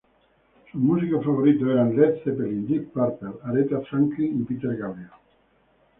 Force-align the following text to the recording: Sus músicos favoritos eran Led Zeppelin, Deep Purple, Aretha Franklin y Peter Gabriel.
Sus 0.71 0.81
músicos 0.81 1.23
favoritos 1.23 1.69
eran 1.69 1.95
Led 1.95 2.23
Zeppelin, 2.23 2.65
Deep 2.65 2.91
Purple, 2.91 3.33
Aretha 3.43 3.81
Franklin 3.81 4.41
y 4.41 4.43
Peter 4.51 4.75
Gabriel. 4.75 5.11